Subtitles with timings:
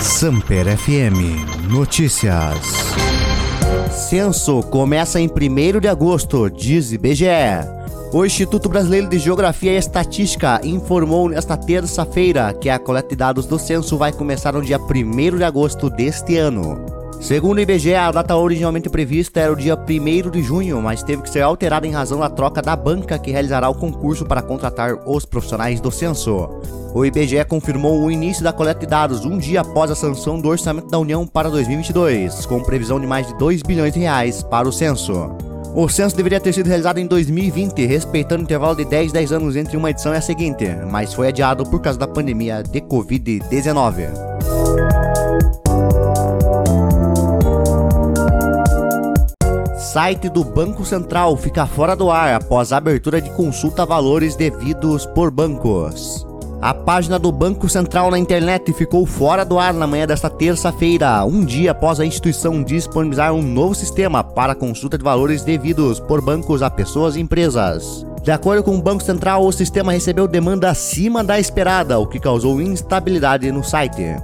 [0.00, 2.56] Samper FM Notícias.
[3.90, 7.26] Censo começa em 1 de agosto, diz IBGE.
[8.12, 13.44] O Instituto Brasileiro de Geografia e Estatística informou nesta terça-feira que a coleta de dados
[13.46, 16.78] do censo vai começar no dia 1 de agosto deste ano.
[17.20, 21.22] Segundo o IBGE, a data originalmente prevista era o dia 1 de junho, mas teve
[21.22, 24.96] que ser alterada em razão da troca da banca que realizará o concurso para contratar
[25.04, 26.48] os profissionais do censo.
[26.94, 30.48] O IBGE confirmou o início da coleta de dados um dia após a sanção do
[30.48, 34.68] orçamento da União para 2022, com previsão de mais de 2 bilhões de reais para
[34.68, 35.30] o censo.
[35.74, 39.54] O censo deveria ter sido realizado em 2020, respeitando o intervalo de 10 10 anos
[39.54, 44.08] entre uma edição e a seguinte, mas foi adiado por causa da pandemia de Covid-19.
[49.76, 54.36] Site do Banco Central fica fora do ar após a abertura de consulta a valores
[54.36, 56.27] devidos por bancos.
[56.60, 61.24] A página do Banco Central na internet ficou fora do ar na manhã desta terça-feira,
[61.24, 66.20] um dia após a instituição disponibilizar um novo sistema para consulta de valores devidos por
[66.20, 68.04] bancos a pessoas e empresas.
[68.24, 72.18] De acordo com o Banco Central, o sistema recebeu demanda acima da esperada, o que
[72.18, 74.16] causou instabilidade no site.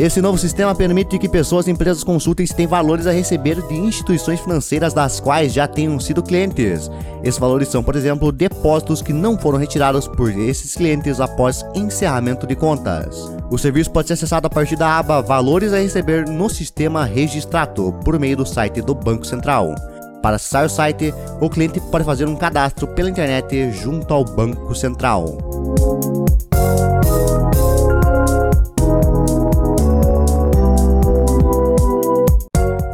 [0.00, 3.74] Esse novo sistema permite que pessoas e empresas consultem se têm valores a receber de
[3.74, 6.90] instituições financeiras das quais já tenham sido clientes.
[7.22, 12.46] Esses valores são, por exemplo, depósitos que não foram retirados por esses clientes após encerramento
[12.46, 13.30] de contas.
[13.50, 17.92] O serviço pode ser acessado a partir da aba Valores a receber no sistema Registrato
[18.02, 19.74] por meio do site do Banco Central.
[20.22, 21.12] Para acessar o site,
[21.42, 25.36] o cliente pode fazer um cadastro pela internet junto ao Banco Central.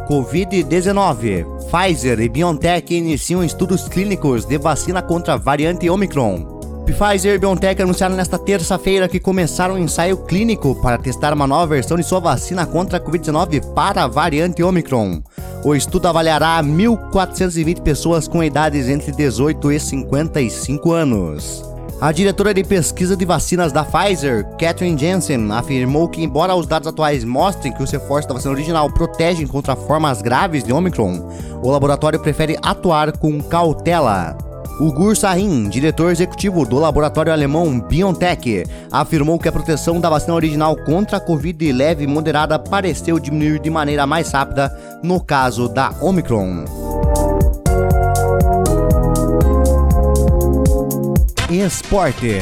[0.07, 1.45] Covid-19.
[1.69, 6.57] Pfizer e BioNTech iniciam estudos clínicos de vacina contra a variante Omicron.
[6.85, 11.67] Pfizer e BioNTech anunciaram nesta terça-feira que começaram um ensaio clínico para testar uma nova
[11.67, 15.21] versão de sua vacina contra a Covid-19 para a variante Omicron.
[15.65, 21.66] O estudo avaliará 1.420 pessoas com idades entre 18 e 55 anos.
[21.99, 26.87] A diretora de pesquisa de vacinas da Pfizer, Catherine Jensen, afirmou que, embora os dados
[26.87, 31.27] atuais mostrem que os reforços da vacina original protegem contra formas graves de Omicron,
[31.63, 34.37] o laboratório prefere atuar com cautela.
[34.79, 40.35] O Gur Sahin, diretor executivo do laboratório alemão BioNTech, afirmou que a proteção da vacina
[40.35, 44.71] original contra a Covid leve e moderada pareceu diminuir de maneira mais rápida
[45.01, 46.86] no caso da Omicron.
[51.49, 52.39] Esporte.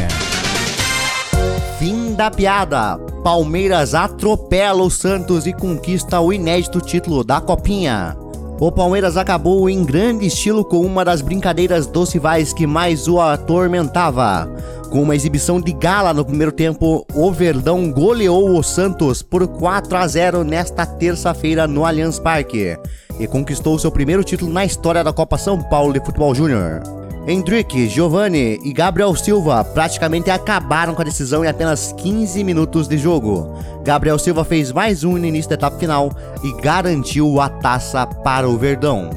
[1.77, 2.97] Fim da piada.
[3.23, 8.17] Palmeiras atropela o Santos e conquista o inédito título da Copinha.
[8.59, 13.21] O Palmeiras acabou em grande estilo com uma das brincadeiras dos rivais que mais o
[13.21, 14.49] atormentava.
[14.89, 19.97] Com uma exibição de gala no primeiro tempo, o Verdão goleou o Santos por 4
[19.97, 22.75] a 0 nesta terça-feira no Allianz Parque
[23.19, 27.04] e conquistou seu primeiro título na história da Copa São Paulo de Futebol Júnior.
[27.27, 32.99] Hendrick, Giovanni e Gabriel Silva praticamente acabaram com a decisão em apenas 15 minutos de
[32.99, 33.51] jogo.
[33.83, 36.11] Gabriel Silva fez mais um no início da etapa final
[36.43, 39.09] e garantiu a taça para o Verdão.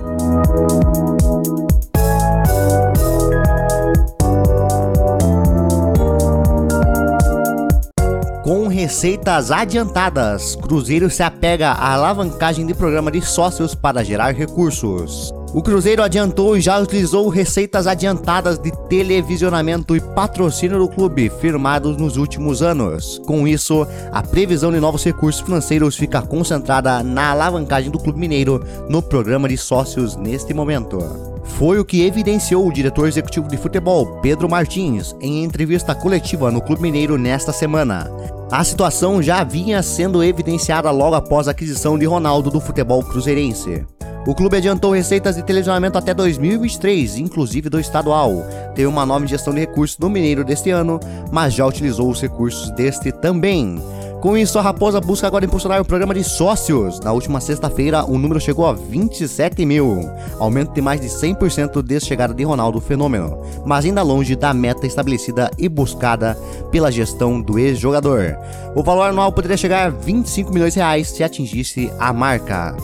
[8.43, 15.31] Com receitas adiantadas, Cruzeiro se apega à alavancagem de programa de sócios para gerar recursos.
[15.55, 21.97] O Cruzeiro adiantou e já utilizou receitas adiantadas de televisionamento e patrocínio do clube firmados
[21.97, 23.19] nos últimos anos.
[23.27, 28.63] Com isso, a previsão de novos recursos financeiros fica concentrada na alavancagem do Clube Mineiro
[28.91, 30.99] no programa de sócios neste momento.
[31.43, 36.61] Foi o que evidenciou o diretor executivo de futebol, Pedro Martins, em entrevista coletiva no
[36.61, 38.11] Clube Mineiro nesta semana.
[38.51, 43.87] A situação já vinha sendo evidenciada logo após a aquisição de Ronaldo do futebol cruzeirense.
[44.29, 48.45] O clube adiantou receitas de televisionamento até 2023, inclusive do estadual.
[48.75, 51.01] Tem uma nova injeção de recursos no Mineiro deste ano,
[51.33, 53.83] mas já utilizou os recursos deste também.
[54.21, 57.01] Com isso, a Raposa busca agora impulsionar o programa de sócios.
[57.01, 59.99] Na última sexta-feira, o número chegou a 27 mil,
[60.39, 64.53] aumento de mais de 100% desde a chegada de Ronaldo Fenômeno, mas ainda longe da
[64.53, 66.37] meta estabelecida e buscada
[66.71, 68.37] pela gestão do ex-jogador.
[68.75, 72.77] O valor anual poderia chegar a 25 milhões de reais se atingisse a marca.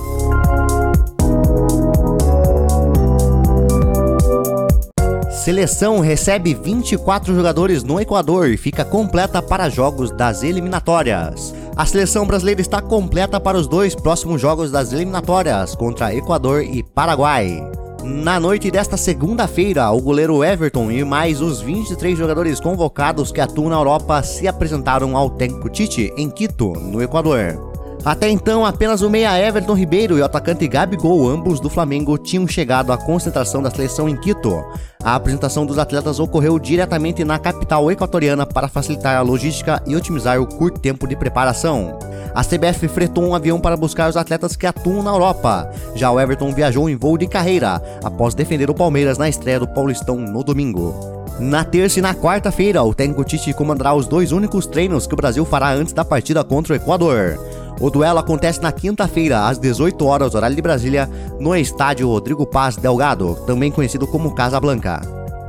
[5.45, 11.55] Seleção recebe 24 jogadores no Equador e fica completa para jogos das eliminatórias.
[11.77, 16.83] A seleção brasileira está completa para os dois próximos jogos das eliminatórias contra Equador e
[16.83, 17.63] Paraguai.
[18.03, 23.69] Na noite desta segunda-feira, o goleiro Everton e mais os 23 jogadores convocados que atuam
[23.69, 27.74] na Europa se apresentaram ao técnico Tite em Quito, no Equador.
[28.05, 32.47] Até então, apenas o meia Everton Ribeiro e o atacante Gabigol, ambos do Flamengo, tinham
[32.47, 34.63] chegado à concentração da seleção em Quito.
[35.03, 40.39] A apresentação dos atletas ocorreu diretamente na capital equatoriana para facilitar a logística e otimizar
[40.39, 41.99] o curto tempo de preparação.
[42.35, 45.71] A CBF fretou um avião para buscar os atletas que atuam na Europa.
[45.95, 49.69] Já o Everton viajou em voo de carreira, após defender o Palmeiras na estreia do
[49.69, 50.95] Paulistão no domingo.
[51.39, 55.17] Na terça e na quarta-feira, o técnico Tite comandará os dois únicos treinos que o
[55.17, 57.39] Brasil fará antes da partida contra o Equador.
[57.81, 61.11] O duelo acontece na quinta-feira, às 18 horas, horário de Brasília,
[61.41, 65.01] no estádio Rodrigo Paz Delgado, também conhecido como Casa Blanca.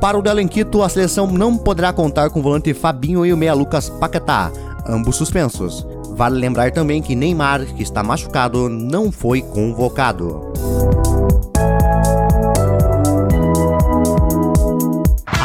[0.02, 3.32] Para o duelo em Quito, a seleção não poderá contar com o volante Fabinho e
[3.32, 4.52] o meia Lucas Paquetá,
[4.88, 5.86] ambos suspensos.
[6.12, 10.54] Vale lembrar também que Neymar, que está machucado, não foi convocado.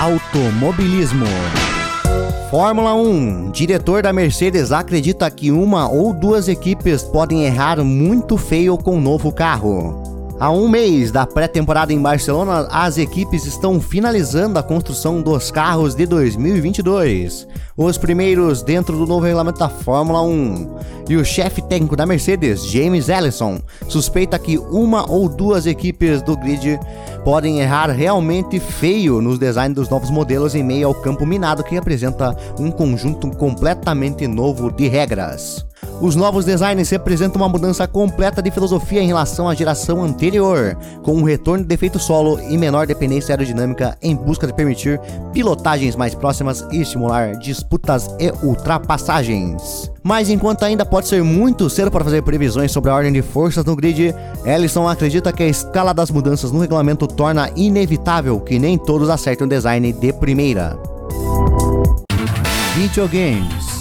[0.01, 1.27] Automobilismo
[2.51, 3.53] Fórmula 1.
[3.53, 9.01] Diretor da Mercedes acredita que uma ou duas equipes podem errar muito feio com o
[9.01, 10.10] novo carro.
[10.41, 15.95] Há um mês da pré-temporada em Barcelona, as equipes estão finalizando a construção dos carros
[15.95, 17.47] de 2022.
[17.77, 20.77] Os primeiros dentro do novo regulamento da Fórmula 1.
[21.11, 26.35] E o chefe técnico da Mercedes, James Ellison, suspeita que uma ou duas equipes do
[26.39, 26.81] grid
[27.23, 31.77] podem errar realmente feio nos designs dos novos modelos em meio ao campo minado que
[31.77, 35.67] apresenta um conjunto completamente novo de regras.
[36.01, 41.13] Os novos designs representam uma mudança completa de filosofia em relação à geração anterior, com
[41.13, 44.99] um retorno de defeito solo e menor dependência aerodinâmica em busca de permitir
[45.31, 49.93] pilotagens mais próximas e estimular disputas e ultrapassagens.
[50.03, 53.67] Mas enquanto ainda pode ser muito cedo para fazer previsões sobre a ordem de forças
[53.67, 54.15] no grid,
[54.47, 59.47] Ellison acredita que a escala das mudanças no regulamento torna inevitável que nem todos acertem
[59.47, 60.79] o design de primeira.
[62.75, 63.80] Videogames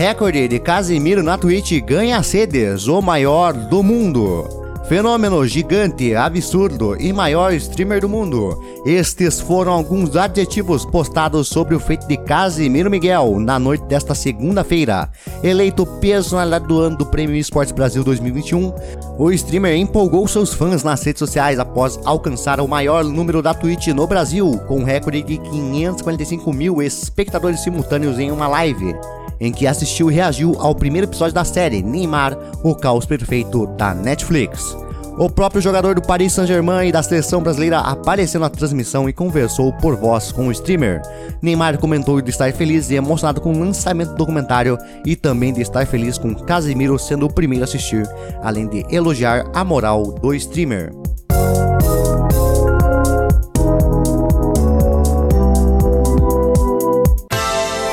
[0.00, 4.48] Recorde de Casimiro na Twitch ganha sedes, o maior do mundo.
[4.88, 8.58] Fenômeno gigante, absurdo e maior streamer do mundo.
[8.86, 15.10] Estes foram alguns adjetivos postados sobre o feito de Casimiro Miguel na noite desta segunda-feira.
[15.42, 18.72] Eleito personalidade do ano do Prêmio Esportes Brasil 2021,
[19.18, 23.88] o streamer empolgou seus fãs nas redes sociais após alcançar o maior número da Twitch
[23.88, 28.94] no Brasil, com um recorde de 545 mil espectadores simultâneos em uma live
[29.40, 33.94] em que assistiu e reagiu ao primeiro episódio da série Neymar, o caos perfeito da
[33.94, 34.76] Netflix.
[35.18, 39.72] O próprio jogador do Paris Saint-Germain e da seleção brasileira apareceu na transmissão e conversou
[39.74, 41.02] por voz com o streamer.
[41.42, 45.60] Neymar comentou de estar feliz e emocionado com o lançamento do documentário e também de
[45.60, 48.08] estar feliz com Casimiro sendo o primeiro a assistir,
[48.42, 50.90] além de elogiar a moral do streamer.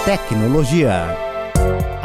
[0.06, 1.27] Tecnologia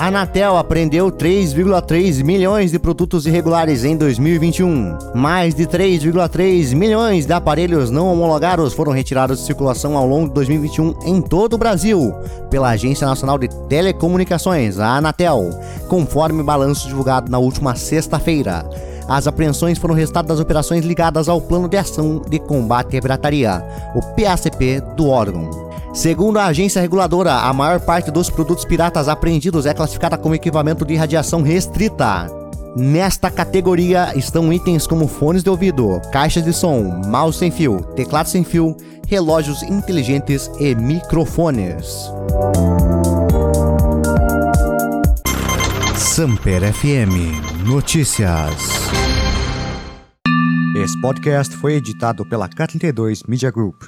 [0.02, 4.98] a Anatel apreendeu 3,3 milhões de produtos irregulares em 2021.
[5.14, 10.34] Mais de 3,3 milhões de aparelhos não homologados foram retirados de circulação ao longo de
[10.34, 12.12] 2021 em todo o Brasil,
[12.50, 15.50] pela Agência Nacional de Telecomunicações, a Anatel,
[15.86, 18.68] conforme balanço divulgado na última sexta-feira.
[19.06, 23.64] As apreensões foram resultado das operações ligadas ao Plano de Ação de Combate à Pirataria,
[23.94, 25.71] o PACP do órgão.
[25.92, 30.86] Segundo a agência reguladora, a maior parte dos produtos piratas apreendidos é classificada como equipamento
[30.86, 32.30] de radiação restrita.
[32.74, 38.30] Nesta categoria estão itens como fones de ouvido, caixas de som, mouse sem fio, teclado
[38.30, 38.74] sem fio,
[39.06, 42.10] relógios inteligentes e microfones.
[45.94, 48.54] Samper FM Notícias.
[50.74, 53.82] Esse podcast foi editado pela K32 Media Group.